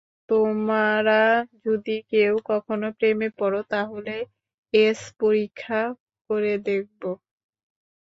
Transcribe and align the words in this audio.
তোমরা 0.29 1.21
যদি 1.65 1.95
কেউ 2.11 2.33
কখনো 2.45 2.87
প্রেমে 2.97 3.29
পড়, 3.39 3.57
তাহলে 3.71 4.15
এস, 4.73 4.99
পরীক্ষা 5.19 5.81
করে 6.29 6.53
দেখব। 6.67 7.01